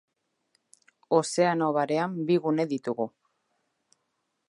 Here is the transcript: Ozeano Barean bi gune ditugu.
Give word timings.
Ozeano 1.17 1.69
Barean 1.77 2.17
bi 2.31 2.41
gune 2.49 2.69
ditugu. 2.75 3.11